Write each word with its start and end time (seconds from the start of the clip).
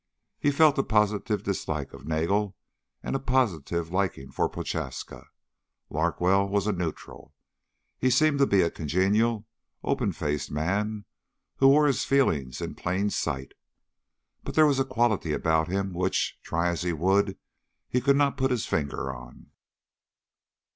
He 0.39 0.49
felt 0.49 0.79
a 0.79 0.83
positive 0.83 1.43
dislike 1.43 1.93
of 1.93 2.07
Nagel 2.07 2.55
and 3.03 3.15
a 3.15 3.19
positive 3.19 3.91
liking 3.91 4.31
for 4.31 4.49
Prochaska. 4.49 5.27
Larkwell 5.91 6.49
was 6.49 6.65
a 6.65 6.71
neutral. 6.71 7.35
He 7.99 8.09
seemed 8.09 8.39
to 8.39 8.47
be 8.47 8.63
a 8.63 8.71
congenial, 8.71 9.45
open 9.83 10.11
faced 10.11 10.49
man 10.49 11.05
who 11.57 11.67
wore 11.67 11.85
his 11.85 12.03
feelings 12.03 12.61
in 12.61 12.73
plain 12.73 13.11
sight. 13.11 13.51
But 14.43 14.55
there 14.55 14.65
was 14.65 14.79
a 14.79 14.85
quality 14.85 15.33
about 15.33 15.67
him 15.67 15.93
which, 15.93 16.39
try 16.41 16.69
as 16.69 16.81
he 16.81 16.93
would, 16.93 17.37
he 17.87 18.01
could 18.01 18.15
not 18.17 18.37
put 18.37 18.49
his 18.49 18.65
finger 18.65 19.13
on. 19.13 19.51